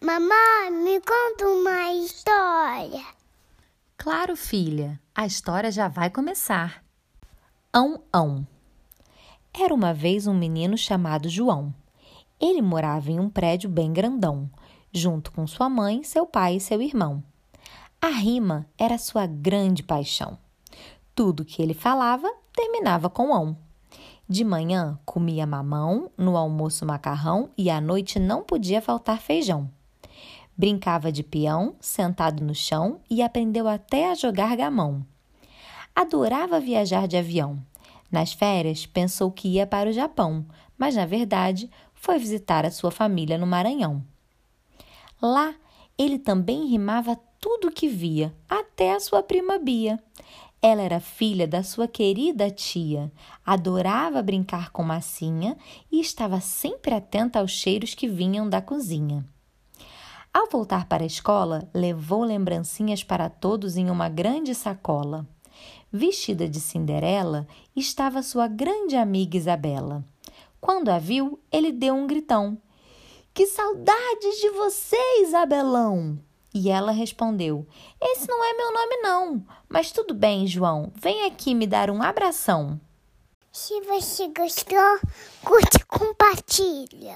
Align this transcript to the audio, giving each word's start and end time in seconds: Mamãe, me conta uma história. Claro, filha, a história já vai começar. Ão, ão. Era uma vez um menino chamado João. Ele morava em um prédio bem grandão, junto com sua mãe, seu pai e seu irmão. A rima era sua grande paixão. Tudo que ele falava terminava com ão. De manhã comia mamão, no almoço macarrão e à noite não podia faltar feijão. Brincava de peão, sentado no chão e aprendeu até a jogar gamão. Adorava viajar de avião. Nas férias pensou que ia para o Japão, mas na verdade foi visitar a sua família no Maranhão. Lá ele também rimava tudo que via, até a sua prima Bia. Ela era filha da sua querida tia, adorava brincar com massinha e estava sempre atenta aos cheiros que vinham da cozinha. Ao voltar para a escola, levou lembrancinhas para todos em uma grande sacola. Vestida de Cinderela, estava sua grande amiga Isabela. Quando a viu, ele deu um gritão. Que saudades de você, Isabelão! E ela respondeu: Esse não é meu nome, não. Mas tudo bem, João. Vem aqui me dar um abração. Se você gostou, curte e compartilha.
Mamãe, 0.00 0.70
me 0.70 1.00
conta 1.00 1.46
uma 1.46 1.92
história. 1.94 3.04
Claro, 3.96 4.36
filha, 4.36 5.00
a 5.14 5.24
história 5.24 5.70
já 5.72 5.88
vai 5.88 6.10
começar. 6.10 6.84
Ão, 7.72 8.02
ão. 8.12 8.46
Era 9.52 9.72
uma 9.72 9.94
vez 9.94 10.26
um 10.26 10.34
menino 10.34 10.76
chamado 10.76 11.28
João. 11.28 11.72
Ele 12.40 12.60
morava 12.60 13.10
em 13.10 13.18
um 13.18 13.30
prédio 13.30 13.70
bem 13.70 13.92
grandão, 13.92 14.50
junto 14.92 15.32
com 15.32 15.46
sua 15.46 15.70
mãe, 15.70 16.02
seu 16.02 16.26
pai 16.26 16.56
e 16.56 16.60
seu 16.60 16.82
irmão. 16.82 17.22
A 18.00 18.08
rima 18.08 18.66
era 18.76 18.98
sua 18.98 19.26
grande 19.26 19.82
paixão. 19.82 20.36
Tudo 21.14 21.44
que 21.44 21.62
ele 21.62 21.72
falava 21.72 22.30
terminava 22.52 23.08
com 23.08 23.32
ão. 23.32 23.56
De 24.28 24.44
manhã 24.44 24.98
comia 25.06 25.46
mamão, 25.46 26.10
no 26.18 26.36
almoço 26.36 26.84
macarrão 26.84 27.48
e 27.56 27.70
à 27.70 27.80
noite 27.80 28.18
não 28.18 28.42
podia 28.42 28.82
faltar 28.82 29.20
feijão. 29.20 29.70
Brincava 30.56 31.10
de 31.10 31.22
peão, 31.22 31.74
sentado 31.80 32.42
no 32.44 32.54
chão 32.54 33.00
e 33.10 33.22
aprendeu 33.22 33.66
até 33.66 34.10
a 34.10 34.14
jogar 34.14 34.56
gamão. 34.56 35.04
Adorava 35.94 36.60
viajar 36.60 37.08
de 37.08 37.16
avião. 37.16 37.60
Nas 38.10 38.32
férias 38.32 38.86
pensou 38.86 39.30
que 39.30 39.48
ia 39.48 39.66
para 39.66 39.90
o 39.90 39.92
Japão, 39.92 40.46
mas 40.78 40.94
na 40.94 41.04
verdade 41.04 41.68
foi 41.92 42.18
visitar 42.18 42.64
a 42.64 42.70
sua 42.70 42.90
família 42.90 43.36
no 43.36 43.46
Maranhão. 43.46 44.04
Lá 45.20 45.54
ele 45.98 46.18
também 46.18 46.66
rimava 46.66 47.18
tudo 47.40 47.70
que 47.70 47.88
via, 47.88 48.34
até 48.48 48.94
a 48.94 49.00
sua 49.00 49.22
prima 49.22 49.58
Bia. 49.58 49.98
Ela 50.62 50.82
era 50.82 51.00
filha 51.00 51.46
da 51.46 51.62
sua 51.62 51.86
querida 51.86 52.50
tia, 52.50 53.12
adorava 53.44 54.22
brincar 54.22 54.70
com 54.70 54.82
massinha 54.82 55.56
e 55.90 56.00
estava 56.00 56.40
sempre 56.40 56.94
atenta 56.94 57.40
aos 57.40 57.50
cheiros 57.50 57.94
que 57.94 58.08
vinham 58.08 58.48
da 58.48 58.62
cozinha. 58.62 59.24
Ao 60.34 60.48
voltar 60.50 60.86
para 60.88 61.04
a 61.04 61.06
escola, 61.06 61.68
levou 61.72 62.24
lembrancinhas 62.24 63.04
para 63.04 63.30
todos 63.30 63.76
em 63.76 63.88
uma 63.88 64.08
grande 64.08 64.52
sacola. 64.52 65.24
Vestida 65.92 66.48
de 66.48 66.58
Cinderela, 66.58 67.46
estava 67.76 68.20
sua 68.20 68.48
grande 68.48 68.96
amiga 68.96 69.36
Isabela. 69.36 70.04
Quando 70.60 70.88
a 70.88 70.98
viu, 70.98 71.38
ele 71.52 71.70
deu 71.70 71.94
um 71.94 72.08
gritão. 72.08 72.58
Que 73.32 73.46
saudades 73.46 74.40
de 74.40 74.50
você, 74.50 74.98
Isabelão! 75.22 76.18
E 76.52 76.68
ela 76.68 76.90
respondeu: 76.90 77.64
Esse 78.02 78.26
não 78.28 78.44
é 78.44 78.54
meu 78.54 78.72
nome, 78.72 78.96
não. 79.02 79.46
Mas 79.68 79.92
tudo 79.92 80.14
bem, 80.14 80.48
João. 80.48 80.92
Vem 80.96 81.26
aqui 81.26 81.54
me 81.54 81.66
dar 81.66 81.90
um 81.90 82.02
abração. 82.02 82.80
Se 83.52 83.80
você 83.82 84.26
gostou, 84.36 84.98
curte 85.44 85.76
e 85.76 85.84
compartilha. 85.84 87.12